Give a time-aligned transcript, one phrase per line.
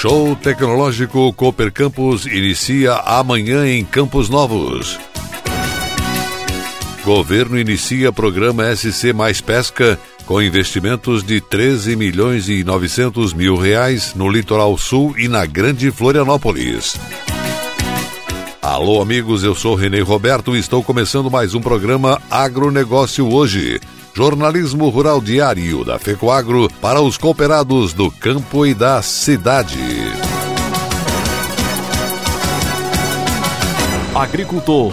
[0.00, 4.98] Show Tecnológico Cooper Campus inicia amanhã em Campos Novos.
[7.04, 14.14] Governo inicia programa SC Mais Pesca com investimentos de 13 milhões e 900 mil reais
[14.14, 16.98] no litoral sul e na Grande Florianópolis.
[18.62, 23.78] Alô, amigos, eu sou Renê Roberto e estou começando mais um programa Agronegócio Hoje
[24.14, 29.78] Jornalismo Rural Diário da FECOAGRO para os cooperados do campo e da cidade.
[34.14, 34.92] Agricultor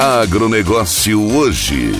[0.00, 1.92] Agronegócio hoje.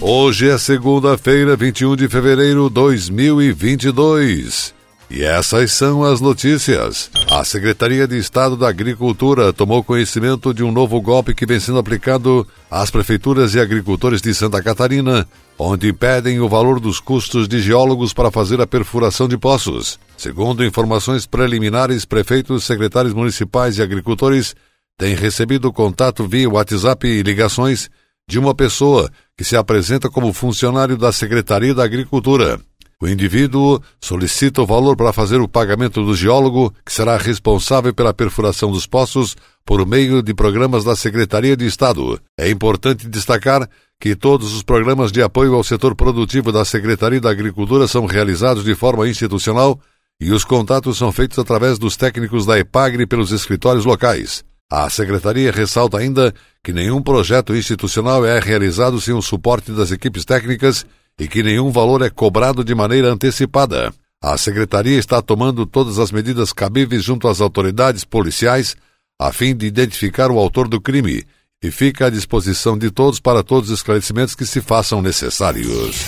[0.00, 4.83] Hoje é segunda-feira, 21 de fevereiro de 2022.
[5.10, 7.10] E essas são as notícias.
[7.30, 11.78] A Secretaria de Estado da Agricultura tomou conhecimento de um novo golpe que vem sendo
[11.78, 15.28] aplicado às prefeituras e agricultores de Santa Catarina,
[15.58, 19.98] onde impedem o valor dos custos de geólogos para fazer a perfuração de poços.
[20.16, 24.54] Segundo informações preliminares, prefeitos, secretários municipais e agricultores
[24.98, 27.90] têm recebido contato via WhatsApp e ligações
[28.28, 32.58] de uma pessoa que se apresenta como funcionário da Secretaria da Agricultura.
[33.04, 38.14] O indivíduo solicita o valor para fazer o pagamento do geólogo, que será responsável pela
[38.14, 42.18] perfuração dos poços por meio de programas da Secretaria de Estado.
[42.34, 43.68] É importante destacar
[44.00, 48.64] que todos os programas de apoio ao setor produtivo da Secretaria da Agricultura são realizados
[48.64, 49.78] de forma institucional
[50.18, 54.42] e os contatos são feitos através dos técnicos da EPAGRE pelos escritórios locais.
[54.72, 56.32] A Secretaria ressalta ainda
[56.62, 60.86] que nenhum projeto institucional é realizado sem o suporte das equipes técnicas
[61.18, 63.92] e que nenhum valor é cobrado de maneira antecipada.
[64.22, 68.76] A Secretaria está tomando todas as medidas cabíveis junto às autoridades policiais
[69.18, 71.24] a fim de identificar o autor do crime
[71.62, 76.04] e fica à disposição de todos para todos os esclarecimentos que se façam necessários.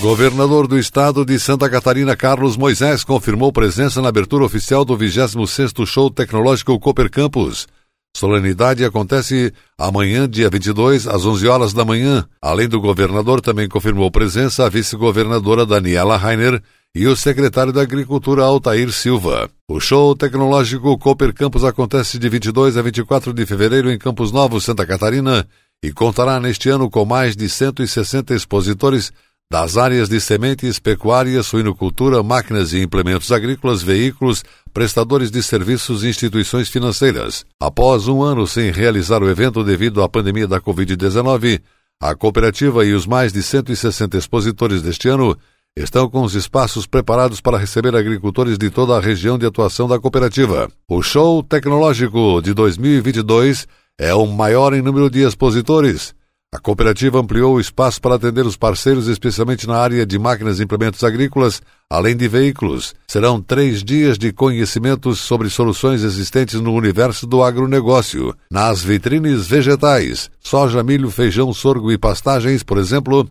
[0.00, 5.86] Governador do Estado de Santa Catarina, Carlos Moisés, confirmou presença na abertura oficial do 26º
[5.86, 7.66] Show Tecnológico Cooper Campus.
[8.14, 12.26] Solenidade acontece amanhã, dia 22, às 11 horas da manhã.
[12.40, 16.62] Além do governador, também confirmou presença a vice-governadora Daniela Rainer
[16.94, 19.50] e o secretário da Agricultura Altair Silva.
[19.66, 24.64] O show tecnológico Cooper Campus acontece de 22 a 24 de fevereiro em Campos Novos,
[24.64, 25.46] Santa Catarina,
[25.82, 29.10] e contará neste ano com mais de 160 expositores
[29.52, 34.42] das áreas de sementes, pecuária, suinocultura, máquinas e implementos agrícolas, veículos,
[34.72, 37.44] prestadores de serviços e instituições financeiras.
[37.60, 41.60] Após um ano sem realizar o evento devido à pandemia da Covid-19,
[42.00, 45.36] a cooperativa e os mais de 160 expositores deste ano
[45.76, 50.00] estão com os espaços preparados para receber agricultores de toda a região de atuação da
[50.00, 50.70] cooperativa.
[50.88, 53.68] O Show Tecnológico de 2022
[54.00, 56.14] é o maior em número de expositores
[56.54, 60.62] a cooperativa ampliou o espaço para atender os parceiros, especialmente na área de máquinas e
[60.62, 62.94] implementos agrícolas, além de veículos.
[63.08, 68.36] Serão três dias de conhecimentos sobre soluções existentes no universo do agronegócio.
[68.50, 73.26] Nas vitrines vegetais, soja, milho, feijão, sorgo e pastagens, por exemplo,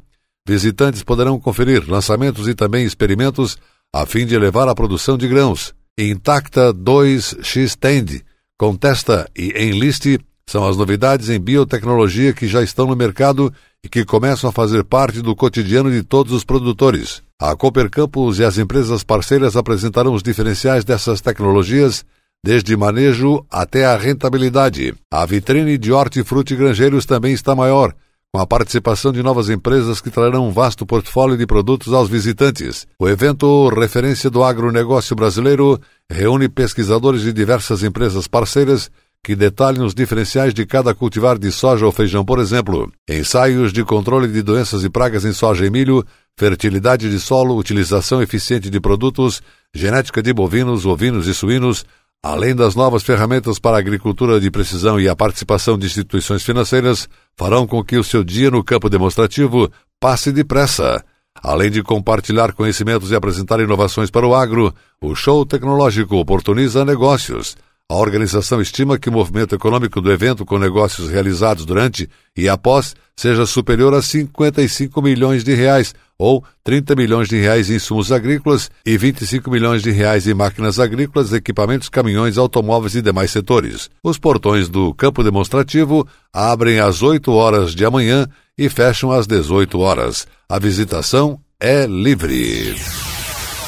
[0.48, 3.56] visitantes poderão conferir lançamentos e também experimentos
[3.94, 5.76] a fim de elevar a produção de grãos.
[5.96, 8.24] Intacta 2X Tend,
[8.58, 10.20] Contesta e Enliste
[10.52, 14.84] são as novidades em biotecnologia que já estão no mercado e que começam a fazer
[14.84, 17.24] parte do cotidiano de todos os produtores.
[17.40, 22.04] A Cooper Campus e as empresas parceiras apresentarão os diferenciais dessas tecnologias,
[22.44, 24.94] desde manejo até a rentabilidade.
[25.10, 27.96] A vitrine de hortifruti granjeiros também está maior,
[28.34, 32.86] com a participação de novas empresas que trarão um vasto portfólio de produtos aos visitantes.
[33.00, 38.92] O evento Referência do Agronegócio Brasileiro reúne pesquisadores de diversas empresas parceiras
[39.24, 42.92] que detalhem os diferenciais de cada cultivar de soja ou feijão, por exemplo.
[43.08, 46.04] Ensaios de controle de doenças e pragas em soja e milho,
[46.38, 49.42] fertilidade de solo, utilização eficiente de produtos,
[49.74, 51.86] genética de bovinos, ovinos e suínos,
[52.24, 57.08] além das novas ferramentas para a agricultura de precisão e a participação de instituições financeiras,
[57.36, 61.04] farão com que o seu dia no campo demonstrativo passe depressa.
[61.44, 67.56] Além de compartilhar conhecimentos e apresentar inovações para o agro, o show tecnológico oportuniza negócios.
[67.92, 72.96] A organização estima que o movimento econômico do evento com negócios realizados durante e após
[73.18, 78.72] seja superior a 55 milhões de reais ou 30 milhões de reais em insumos agrícolas
[78.86, 83.90] e 25 milhões de reais em máquinas agrícolas, equipamentos, caminhões, automóveis e demais setores.
[84.02, 88.26] Os portões do campo demonstrativo abrem às 8 horas de amanhã
[88.58, 90.26] e fecham às 18 horas.
[90.48, 92.74] A visitação é livre.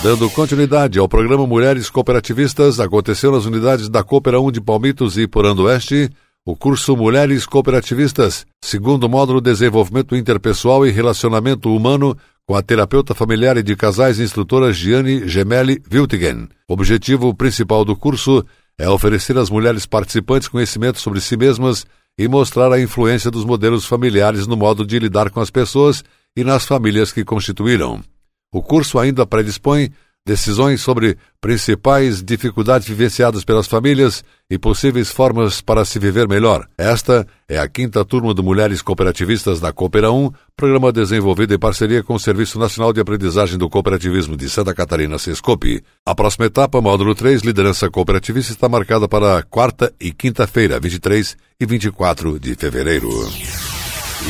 [0.03, 5.25] Dando continuidade ao programa Mulheres Cooperativistas, aconteceu nas unidades da Coopera 1 de Palmitos e
[5.25, 6.09] Porando Oeste
[6.45, 13.55] o curso Mulheres Cooperativistas, segundo módulo Desenvolvimento Interpessoal e Relacionamento Humano, com a terapeuta familiar
[13.55, 16.49] e de casais instrutora Gianni Gemelli Wiltigen.
[16.67, 18.45] O objetivo principal do curso
[18.77, 21.85] é oferecer às mulheres participantes conhecimento sobre si mesmas
[22.19, 26.03] e mostrar a influência dos modelos familiares no modo de lidar com as pessoas
[26.35, 28.03] e nas famílias que constituíram.
[28.53, 29.91] O curso ainda predispõe
[30.25, 36.65] decisões sobre principais dificuldades vivenciadas pelas famílias e possíveis formas para se viver melhor.
[36.77, 42.03] Esta é a quinta turma do Mulheres Cooperativistas da Coopera 1, programa desenvolvido em parceria
[42.03, 45.83] com o Serviço Nacional de Aprendizagem do Cooperativismo de Santa Catarina, SESCOPE.
[46.05, 51.65] A próxima etapa, módulo 3, Liderança Cooperativista, está marcada para quarta e quinta-feira, 23 e
[51.65, 53.09] 24 de fevereiro.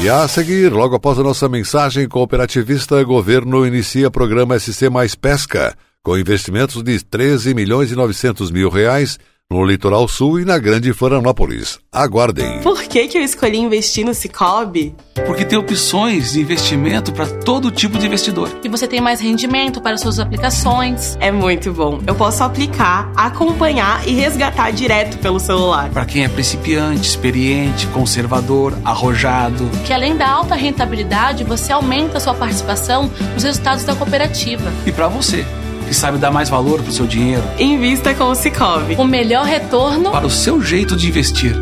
[0.02, 5.76] E a seguir, logo após a nossa mensagem cooperativista, governo inicia programa SC Mais Pesca,
[6.04, 9.18] com investimentos de 13 milhões e 900 mil reais
[9.54, 11.80] no litoral sul e na Grande Florianópolis.
[11.92, 12.60] Aguardem.
[12.62, 14.96] Por que, que eu escolhi investir no Cicobi?
[15.28, 18.50] Porque tem opções de investimento para todo tipo de investidor.
[18.64, 21.16] E você tem mais rendimento para suas aplicações.
[21.20, 22.02] É muito bom.
[22.08, 25.90] Eu posso aplicar, acompanhar e resgatar direto pelo celular.
[25.92, 29.70] Para quem é principiante, experiente, conservador, arrojado.
[29.86, 34.74] Que além da alta rentabilidade, você aumenta a sua participação nos resultados da cooperativa.
[34.86, 35.46] E para você
[35.84, 37.44] que sabe dar mais valor para o seu dinheiro.
[37.60, 38.96] Invista com o Cicobi.
[38.96, 41.56] O melhor retorno para o seu jeito de investir.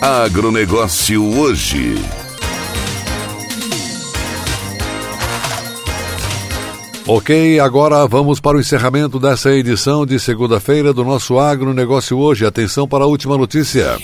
[0.00, 1.94] Agronegócio hoje.
[7.06, 12.46] Ok, agora vamos para o encerramento dessa edição de segunda-feira do nosso Agronegócio hoje.
[12.46, 13.98] Atenção para a última notícia.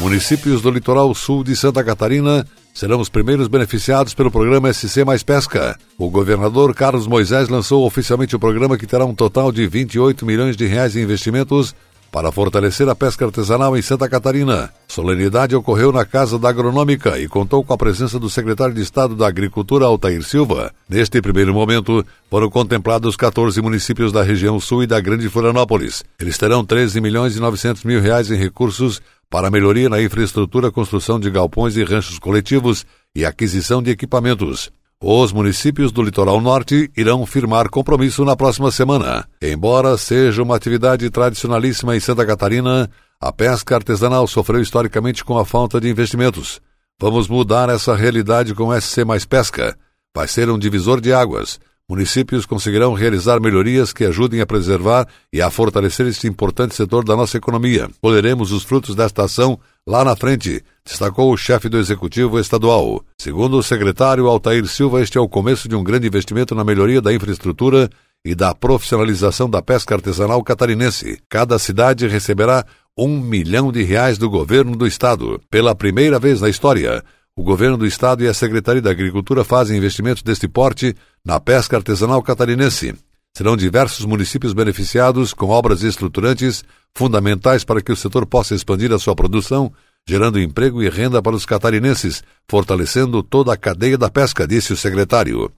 [0.00, 5.22] Municípios do litoral sul de Santa Catarina serão os primeiros beneficiados pelo programa SC Mais
[5.22, 5.78] Pesca.
[5.98, 10.56] O governador Carlos Moisés lançou oficialmente o programa que terá um total de 28 milhões
[10.56, 11.74] de reais em investimentos
[12.10, 14.70] para fortalecer a pesca artesanal em Santa Catarina.
[14.88, 19.14] Solenidade ocorreu na Casa da Agronômica e contou com a presença do secretário de Estado
[19.14, 20.72] da Agricultura, Altair Silva.
[20.88, 26.02] Neste primeiro momento, foram contemplados 14 municípios da região sul e da Grande Florianópolis.
[26.18, 29.00] Eles terão 13 milhões e 900 mil reais em recursos
[29.30, 34.72] para melhoria na infraestrutura, construção de galpões e ranchos coletivos e aquisição de equipamentos.
[35.02, 39.26] Os municípios do litoral norte irão firmar compromisso na próxima semana.
[39.40, 45.46] Embora seja uma atividade tradicionalíssima em Santa Catarina, a pesca artesanal sofreu historicamente com a
[45.46, 46.60] falta de investimentos.
[47.00, 49.74] Vamos mudar essa realidade com SC Mais Pesca.
[50.14, 51.58] Vai ser um divisor de águas
[51.90, 57.16] municípios conseguirão realizar melhorias que ajudem a preservar e a fortalecer este importante setor da
[57.16, 57.90] nossa economia.
[58.00, 63.04] Colheremos os frutos desta ação lá na frente, destacou o chefe do Executivo Estadual.
[63.20, 67.00] Segundo o secretário Altair Silva, este é o começo de um grande investimento na melhoria
[67.00, 67.88] da infraestrutura
[68.24, 71.18] e da profissionalização da pesca artesanal catarinense.
[71.28, 72.64] Cada cidade receberá
[72.96, 75.40] um milhão de reais do governo do estado.
[75.50, 77.02] Pela primeira vez na história,
[77.34, 80.94] o governo do estado e a Secretaria da Agricultura fazem investimentos deste porte
[81.24, 82.94] na pesca artesanal catarinense.
[83.36, 88.98] Serão diversos municípios beneficiados com obras estruturantes fundamentais para que o setor possa expandir a
[88.98, 89.72] sua produção,
[90.06, 94.76] gerando emprego e renda para os catarinenses, fortalecendo toda a cadeia da pesca, disse o
[94.76, 95.50] secretário.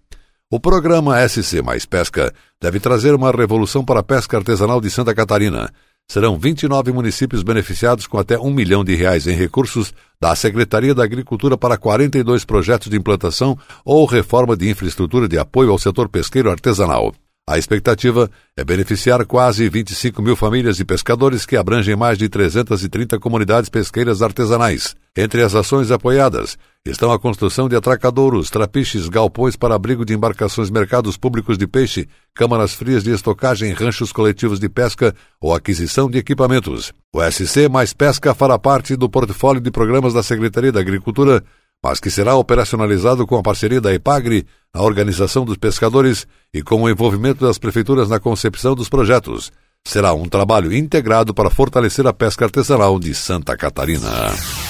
[0.50, 5.14] O programa SC Mais Pesca deve trazer uma revolução para a pesca artesanal de Santa
[5.14, 5.72] Catarina.
[6.06, 11.04] Serão 29 municípios beneficiados com até um milhão de reais em recursos da Secretaria da
[11.04, 16.50] Agricultura para 42 projetos de implantação ou reforma de infraestrutura de apoio ao setor pesqueiro
[16.50, 17.14] artesanal.
[17.52, 23.18] A expectativa é beneficiar quase 25 mil famílias de pescadores que abrangem mais de 330
[23.18, 24.96] comunidades pesqueiras artesanais.
[25.14, 30.70] Entre as ações apoiadas estão a construção de atracadouros, trapiches, galpões para abrigo de embarcações,
[30.70, 36.16] mercados públicos de peixe, câmaras frias de estocagem, ranchos coletivos de pesca ou aquisição de
[36.16, 36.90] equipamentos.
[37.12, 41.44] O SC Mais Pesca fará parte do portfólio de programas da Secretaria da Agricultura
[41.82, 46.82] mas que será operacionalizado com a parceria da EPAGRE na organização dos pescadores e com
[46.82, 49.50] o envolvimento das prefeituras na concepção dos projetos.
[49.84, 54.08] Será um trabalho integrado para fortalecer a pesca artesanal de Santa Catarina.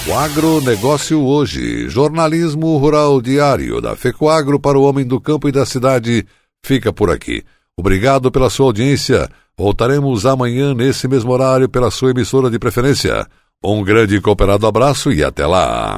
[0.07, 5.67] O agronegócio hoje, jornalismo rural diário da FECOAGRO para o homem do campo e da
[5.67, 6.25] cidade,
[6.65, 7.43] fica por aqui.
[7.77, 9.29] Obrigado pela sua audiência.
[9.55, 13.27] Voltaremos amanhã nesse mesmo horário pela sua emissora de preferência.
[13.63, 15.95] Um grande e cooperado abraço e até lá.